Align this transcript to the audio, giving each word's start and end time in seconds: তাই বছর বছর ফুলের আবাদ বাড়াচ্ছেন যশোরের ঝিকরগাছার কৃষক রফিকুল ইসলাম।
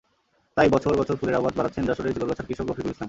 তাই 0.57 0.69
বছর 0.69 0.93
বছর 0.97 1.15
ফুলের 1.15 1.35
আবাদ 1.35 1.53
বাড়াচ্ছেন 1.57 1.83
যশোরের 1.85 2.13
ঝিকরগাছার 2.15 2.47
কৃষক 2.47 2.65
রফিকুল 2.67 2.91
ইসলাম। 2.91 2.99